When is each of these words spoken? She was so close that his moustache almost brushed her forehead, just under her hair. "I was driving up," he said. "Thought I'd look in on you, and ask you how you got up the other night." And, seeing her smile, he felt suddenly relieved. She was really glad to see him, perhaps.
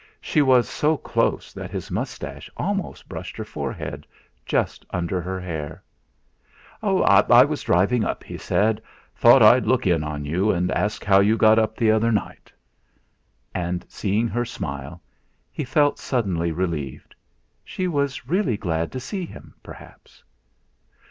She 0.19 0.41
was 0.41 0.67
so 0.67 0.97
close 0.97 1.53
that 1.53 1.69
his 1.69 1.91
moustache 1.91 2.49
almost 2.57 3.07
brushed 3.07 3.37
her 3.37 3.45
forehead, 3.45 4.07
just 4.47 4.83
under 4.89 5.21
her 5.21 5.39
hair. 5.39 5.83
"I 6.81 7.43
was 7.45 7.61
driving 7.61 8.03
up," 8.03 8.23
he 8.23 8.35
said. 8.35 8.81
"Thought 9.15 9.43
I'd 9.43 9.67
look 9.67 9.85
in 9.85 10.03
on 10.03 10.25
you, 10.25 10.49
and 10.49 10.71
ask 10.71 11.03
you 11.03 11.07
how 11.07 11.19
you 11.19 11.37
got 11.37 11.59
up 11.59 11.75
the 11.77 11.91
other 11.91 12.11
night." 12.11 12.51
And, 13.53 13.85
seeing 13.89 14.27
her 14.27 14.43
smile, 14.43 15.03
he 15.51 15.63
felt 15.63 15.99
suddenly 15.99 16.51
relieved. 16.51 17.13
She 17.63 17.87
was 17.87 18.27
really 18.27 18.57
glad 18.57 18.91
to 18.93 18.99
see 18.99 19.23
him, 19.27 19.53
perhaps. 19.61 20.23